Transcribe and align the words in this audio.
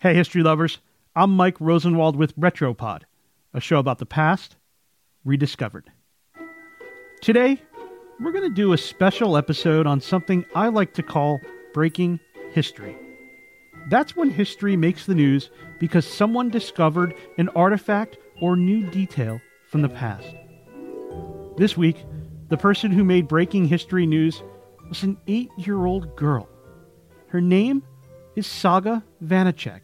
Hey, 0.00 0.14
history 0.14 0.42
lovers. 0.42 0.78
I'm 1.14 1.36
Mike 1.36 1.60
Rosenwald 1.60 2.16
with 2.16 2.34
Retropod, 2.34 3.02
a 3.52 3.60
show 3.60 3.78
about 3.78 3.98
the 3.98 4.06
past 4.06 4.56
rediscovered. 5.26 5.92
Today, 7.20 7.60
we're 8.18 8.32
going 8.32 8.48
to 8.48 8.54
do 8.54 8.72
a 8.72 8.78
special 8.78 9.36
episode 9.36 9.86
on 9.86 10.00
something 10.00 10.46
I 10.54 10.68
like 10.68 10.94
to 10.94 11.02
call 11.02 11.38
breaking 11.74 12.18
history. 12.50 12.96
That's 13.90 14.16
when 14.16 14.30
history 14.30 14.74
makes 14.74 15.04
the 15.04 15.14
news 15.14 15.50
because 15.78 16.06
someone 16.06 16.48
discovered 16.48 17.14
an 17.36 17.50
artifact 17.50 18.16
or 18.40 18.56
new 18.56 18.88
detail 18.88 19.38
from 19.68 19.82
the 19.82 19.90
past. 19.90 20.34
This 21.58 21.76
week, 21.76 22.06
the 22.48 22.56
person 22.56 22.90
who 22.90 23.04
made 23.04 23.28
breaking 23.28 23.66
history 23.66 24.06
news 24.06 24.42
was 24.88 25.02
an 25.02 25.18
eight 25.26 25.50
year 25.58 25.84
old 25.84 26.16
girl. 26.16 26.48
Her 27.28 27.42
name 27.42 27.82
is 28.40 28.46
Saga 28.46 29.04
Vanecek. 29.22 29.82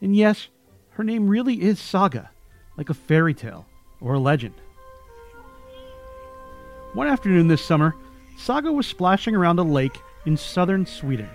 And 0.00 0.16
yes, 0.16 0.48
her 0.90 1.04
name 1.04 1.28
really 1.28 1.62
is 1.62 1.78
Saga, 1.78 2.28
like 2.76 2.90
a 2.90 2.94
fairy 2.94 3.34
tale 3.34 3.66
or 4.00 4.14
a 4.14 4.18
legend. 4.18 4.54
One 6.94 7.06
afternoon 7.06 7.46
this 7.46 7.64
summer, 7.64 7.94
Saga 8.36 8.72
was 8.72 8.88
splashing 8.88 9.36
around 9.36 9.60
a 9.60 9.62
lake 9.62 9.96
in 10.26 10.36
southern 10.36 10.86
Sweden. 10.86 11.28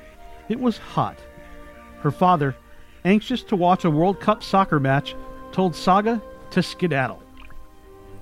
It 0.49 0.59
was 0.59 0.77
hot. 0.77 1.17
Her 2.01 2.11
father, 2.11 2.57
anxious 3.05 3.41
to 3.43 3.55
watch 3.55 3.85
a 3.85 3.89
World 3.89 4.19
Cup 4.19 4.43
soccer 4.43 4.81
match, 4.81 5.15
told 5.53 5.73
Saga 5.73 6.21
to 6.51 6.61
skedaddle. 6.61 7.23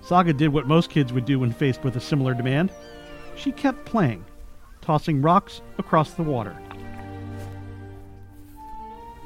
Saga 0.01 0.31
did 0.31 0.49
what 0.49 0.67
most 0.67 0.91
kids 0.91 1.11
would 1.11 1.25
do 1.25 1.39
when 1.39 1.51
faced 1.51 1.83
with 1.83 1.95
a 1.95 1.99
similar 1.99 2.35
demand. 2.35 2.71
She 3.35 3.51
kept 3.51 3.83
playing, 3.85 4.23
tossing 4.79 5.23
rocks 5.23 5.61
across 5.79 6.13
the 6.13 6.21
water. 6.21 6.55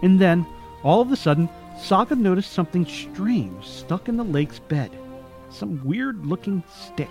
And 0.06 0.20
then, 0.20 0.46
all 0.84 1.02
of 1.02 1.12
a 1.12 1.16
sudden, 1.16 1.50
Saga 1.80 2.16
noticed 2.16 2.54
something 2.54 2.86
strange 2.86 3.68
stuck 3.68 4.08
in 4.08 4.18
the 4.18 4.24
lake's 4.24 4.60
bed. 4.60 4.92
Some 5.50 5.84
weird 5.84 6.28
looking 6.28 6.62
stick. 6.72 7.10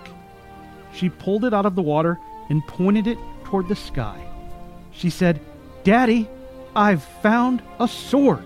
She 0.93 1.09
pulled 1.09 1.43
it 1.43 1.53
out 1.53 1.65
of 1.65 1.75
the 1.75 1.81
water 1.81 2.17
and 2.49 2.65
pointed 2.67 3.05
it 3.05 3.17
toward 3.43 3.67
the 3.67 3.75
sky. 3.75 4.25
She 4.93 5.09
said, 5.09 5.41
Daddy, 5.83 6.29
I've 6.73 7.03
found 7.03 7.61
a 7.81 7.87
sword. 7.89 8.45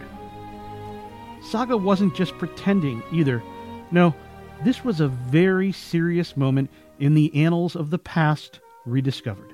Saga 1.44 1.78
wasn't 1.78 2.16
just 2.16 2.36
pretending 2.39 3.03
either. 3.11 3.44
No, 3.91 4.16
this 4.63 4.84
was 4.84 5.00
a 5.00 5.09
very 5.09 5.72
serious 5.72 6.36
moment 6.36 6.72
in 6.97 7.13
the 7.13 7.36
annals 7.36 7.75
of 7.75 7.91
the 7.91 8.00
past 8.00 8.61
rediscovered. 8.84 9.53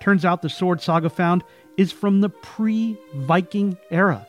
Turns 0.00 0.24
out 0.24 0.42
the 0.42 0.48
sword 0.48 0.80
Saga 0.80 1.10
found 1.10 1.44
is 1.76 1.92
from 1.92 2.20
the 2.20 2.28
pre 2.28 2.96
Viking 3.14 3.76
era, 3.90 4.26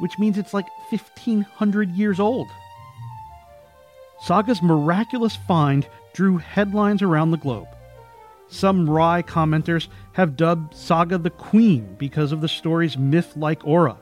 which 0.00 0.18
means 0.18 0.38
it's 0.38 0.54
like 0.54 0.66
1500 0.90 1.90
years 1.90 2.20
old. 2.20 2.48
Saga's 4.22 4.62
miraculous 4.62 5.36
find 5.36 5.86
drew 6.14 6.38
headlines 6.38 7.02
around 7.02 7.30
the 7.30 7.36
globe. 7.36 7.68
Some 8.48 8.88
wry 8.88 9.22
commenters 9.22 9.88
have 10.12 10.36
dubbed 10.36 10.74
Saga 10.74 11.18
the 11.18 11.30
Queen 11.30 11.96
because 11.98 12.32
of 12.32 12.40
the 12.40 12.48
story's 12.48 12.96
myth 12.96 13.36
like 13.36 13.66
aura. 13.66 13.98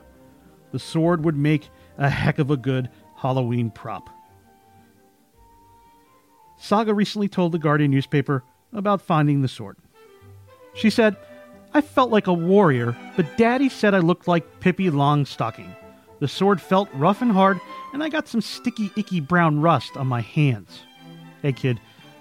The 0.71 0.79
sword 0.79 1.25
would 1.25 1.35
make 1.35 1.69
a 1.97 2.09
heck 2.09 2.39
of 2.39 2.51
a 2.51 2.57
good 2.57 2.89
Halloween 3.15 3.71
prop. 3.71 4.09
Saga 6.57 6.93
recently 6.93 7.27
told 7.27 7.51
the 7.51 7.59
Guardian 7.59 7.91
newspaper 7.91 8.43
about 8.71 9.01
finding 9.01 9.41
the 9.41 9.47
sword. 9.47 9.77
She 10.75 10.89
said, 10.89 11.15
I 11.73 11.81
felt 11.81 12.11
like 12.11 12.27
a 12.27 12.33
warrior, 12.33 12.95
but 13.15 13.37
Daddy 13.37 13.69
said 13.69 13.93
I 13.93 13.99
looked 13.99 14.27
like 14.27 14.59
Pippi 14.59 14.89
Longstocking. 14.89 15.75
The 16.19 16.27
sword 16.27 16.61
felt 16.61 16.89
rough 16.93 17.21
and 17.21 17.31
hard, 17.31 17.59
and 17.93 18.03
I 18.03 18.09
got 18.09 18.27
some 18.27 18.41
sticky, 18.41 18.91
icky 18.95 19.19
brown 19.19 19.61
rust 19.61 19.97
on 19.97 20.07
my 20.07 20.21
hands. 20.21 20.83
Hey, 21.41 21.53
kid, 21.53 21.79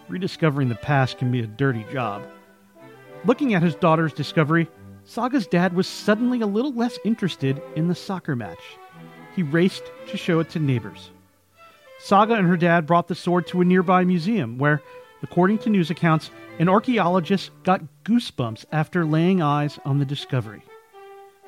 rediscovering 0.09 0.69
the 0.69 0.75
past 0.75 1.19
can 1.19 1.31
be 1.31 1.41
a 1.41 1.47
dirty 1.47 1.85
job. 1.93 2.23
Looking 3.25 3.55
at 3.55 3.63
his 3.63 3.75
daughter's 3.75 4.13
discovery, 4.13 4.69
Saga's 5.05 5.47
dad 5.47 5.75
was 5.75 5.87
suddenly 5.87 6.41
a 6.41 6.47
little 6.47 6.73
less 6.73 6.99
interested 7.05 7.63
in 7.77 7.89
the 7.89 7.95
soccer 7.95 8.35
match. 8.35 8.59
He 9.37 9.43
raced 9.43 9.85
to 10.09 10.17
show 10.17 10.41
it 10.41 10.51
to 10.51 10.59
neighbors. 10.59 11.11
Saga 12.01 12.35
and 12.35 12.49
her 12.49 12.57
dad 12.57 12.87
brought 12.87 13.09
the 13.09 13.15
sword 13.15 13.47
to 13.49 13.61
a 13.61 13.65
nearby 13.65 14.05
museum 14.05 14.59
where, 14.59 14.83
according 15.25 15.59
to 15.59 15.71
news 15.71 15.91
accounts, 15.91 16.31
an 16.61 16.69
archaeologist 16.69 17.51
got 17.65 17.81
goosebumps 18.05 18.67
after 18.71 19.05
laying 19.05 19.43
eyes 19.43 19.81
on 19.85 19.99
the 19.99 20.05
discovery. 20.05 20.63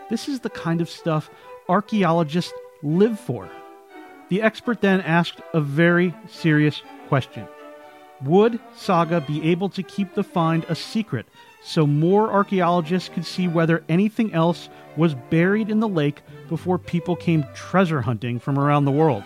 This 0.08 0.28
is 0.28 0.40
the 0.40 0.50
kind 0.50 0.80
of 0.80 0.88
stuff 0.88 1.30
archaeologists 1.68 2.54
live 2.82 3.20
for. 3.20 3.48
The 4.30 4.42
expert 4.42 4.80
then 4.80 5.02
asked 5.02 5.40
a 5.52 5.60
very 5.60 6.14
serious 6.26 6.82
question 7.08 7.46
Would 8.22 8.58
Saga 8.74 9.20
be 9.20 9.50
able 9.50 9.68
to 9.68 9.82
keep 9.82 10.14
the 10.14 10.24
find 10.24 10.64
a 10.64 10.74
secret 10.74 11.26
so 11.62 11.86
more 11.86 12.32
archaeologists 12.32 13.10
could 13.10 13.26
see 13.26 13.46
whether 13.46 13.84
anything 13.90 14.32
else 14.32 14.70
was 14.96 15.14
buried 15.14 15.68
in 15.68 15.80
the 15.80 15.88
lake 15.88 16.22
before 16.48 16.78
people 16.78 17.14
came 17.14 17.44
treasure 17.54 18.00
hunting 18.00 18.40
from 18.40 18.58
around 18.58 18.86
the 18.86 18.90
world? 18.90 19.22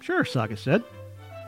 Sure, 0.00 0.24
Saga 0.24 0.56
said. 0.56 0.84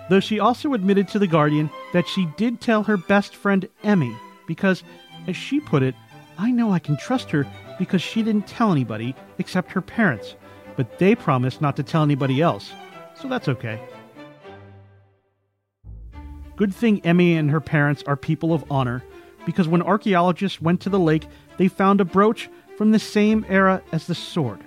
Though 0.09 0.21
she 0.21 0.41
also 0.41 0.73
admitted 0.73 1.09
to 1.09 1.19
The 1.19 1.27
Guardian 1.27 1.71
that 1.93 2.09
she 2.09 2.27
did 2.37 2.61
tell 2.61 2.83
her 2.85 2.97
best 2.97 3.37
friend 3.37 3.69
Emmy, 3.85 4.17
because, 4.47 4.83
as 5.27 5.37
she 5.37 5.61
put 5.61 5.83
it, 5.83 5.95
I 6.39 6.51
know 6.51 6.73
I 6.73 6.79
can 6.79 6.97
trust 6.97 7.31
her 7.31 7.47
because 7.79 8.01
she 8.01 8.23
didn't 8.23 8.47
tell 8.47 8.73
anybody 8.73 9.15
except 9.39 9.73
her 9.73 9.83
parents, 9.83 10.35
but 10.77 10.99
they 10.99 11.15
promised 11.15 11.61
not 11.61 11.77
to 11.77 11.83
tell 11.83 12.03
anybody 12.03 12.41
else, 12.41 12.73
so 13.15 13.29
that's 13.29 13.49
okay. 13.49 13.81
Good 16.57 16.75
thing 16.75 17.05
Emmy 17.05 17.37
and 17.37 17.51
her 17.51 17.61
parents 17.61 18.03
are 18.07 18.17
people 18.17 18.53
of 18.53 18.65
honor, 18.71 19.05
because 19.45 19.69
when 19.69 19.83
archaeologists 19.83 20.61
went 20.61 20.81
to 20.83 20.91
the 20.91 20.99
lake, 20.99 21.27
they 21.57 21.69
found 21.69 22.01
a 22.01 22.05
brooch 22.05 22.49
from 22.77 22.93
the 22.93 22.99
same 22.99 23.45
era 23.49 23.83
as 23.93 24.07
the 24.07 24.15
sword. 24.15 24.61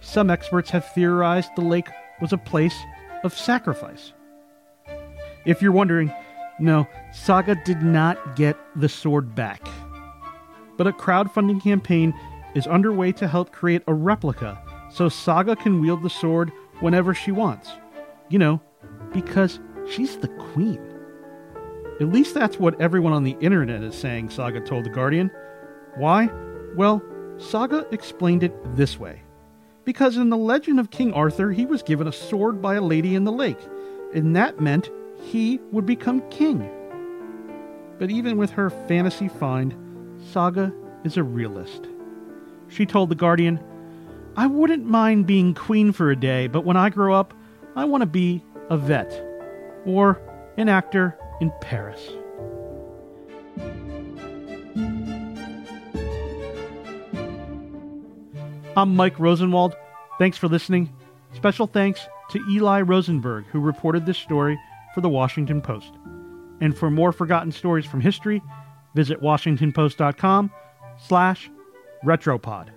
Some 0.00 0.30
experts 0.30 0.70
have 0.70 0.92
theorized 0.94 1.50
the 1.56 1.62
lake 1.62 1.88
was 2.20 2.32
a 2.32 2.38
place 2.38 2.76
of 3.24 3.36
sacrifice. 3.36 4.12
If 5.46 5.62
you're 5.62 5.72
wondering, 5.72 6.12
no, 6.58 6.86
Saga 7.12 7.54
did 7.64 7.82
not 7.82 8.36
get 8.36 8.56
the 8.74 8.88
sword 8.88 9.34
back. 9.34 9.66
But 10.76 10.86
a 10.86 10.92
crowdfunding 10.92 11.62
campaign 11.62 12.12
is 12.54 12.66
underway 12.66 13.12
to 13.12 13.28
help 13.28 13.52
create 13.52 13.82
a 13.86 13.94
replica 13.94 14.60
so 14.90 15.08
Saga 15.08 15.56
can 15.56 15.80
wield 15.80 16.02
the 16.02 16.10
sword 16.10 16.52
whenever 16.80 17.14
she 17.14 17.32
wants. 17.32 17.70
You 18.28 18.38
know, 18.38 18.60
because 19.12 19.60
she's 19.88 20.16
the 20.16 20.28
queen. 20.28 20.80
At 22.00 22.08
least 22.08 22.34
that's 22.34 22.58
what 22.58 22.78
everyone 22.80 23.12
on 23.12 23.24
the 23.24 23.36
internet 23.40 23.82
is 23.82 23.94
saying, 23.94 24.30
Saga 24.30 24.60
told 24.60 24.84
The 24.84 24.90
Guardian. 24.90 25.30
Why? 25.96 26.28
Well, 26.74 27.02
Saga 27.38 27.86
explained 27.90 28.42
it 28.42 28.54
this 28.76 28.98
way 28.98 29.22
because 29.84 30.16
in 30.16 30.28
the 30.30 30.36
legend 30.36 30.80
of 30.80 30.90
King 30.90 31.14
Arthur, 31.14 31.52
he 31.52 31.64
was 31.64 31.82
given 31.82 32.08
a 32.08 32.12
sword 32.12 32.60
by 32.60 32.74
a 32.74 32.82
lady 32.82 33.14
in 33.14 33.24
the 33.24 33.32
lake, 33.32 33.60
and 34.12 34.34
that 34.36 34.60
meant 34.60 34.90
he 35.22 35.60
would 35.72 35.86
become 35.86 36.28
king. 36.30 36.70
But 37.98 38.10
even 38.10 38.36
with 38.36 38.50
her 38.50 38.70
fantasy 38.70 39.28
find, 39.28 39.74
Saga 40.30 40.72
is 41.04 41.16
a 41.16 41.22
realist. 41.22 41.86
She 42.68 42.84
told 42.86 43.08
The 43.08 43.14
Guardian, 43.14 43.60
I 44.36 44.46
wouldn't 44.46 44.84
mind 44.84 45.26
being 45.26 45.54
queen 45.54 45.92
for 45.92 46.10
a 46.10 46.16
day, 46.16 46.46
but 46.46 46.64
when 46.64 46.76
I 46.76 46.90
grow 46.90 47.14
up, 47.14 47.32
I 47.74 47.84
want 47.86 48.02
to 48.02 48.06
be 48.06 48.42
a 48.68 48.76
vet 48.76 49.10
or 49.86 50.20
an 50.56 50.68
actor 50.68 51.16
in 51.40 51.52
Paris. 51.60 52.00
I'm 58.76 58.94
Mike 58.94 59.18
Rosenwald. 59.18 59.74
Thanks 60.18 60.36
for 60.36 60.48
listening. 60.48 60.92
Special 61.32 61.66
thanks 61.66 62.06
to 62.30 62.44
Eli 62.50 62.82
Rosenberg, 62.82 63.46
who 63.46 63.60
reported 63.60 64.04
this 64.04 64.18
story 64.18 64.58
for 64.96 65.02
the 65.02 65.10
Washington 65.10 65.60
Post. 65.60 65.92
And 66.62 66.74
for 66.74 66.90
more 66.90 67.12
forgotten 67.12 67.52
stories 67.52 67.84
from 67.84 68.00
history, 68.00 68.42
visit 68.94 69.20
washingtonpost.com 69.20 70.50
slash 70.96 71.50
retropod. 72.02 72.70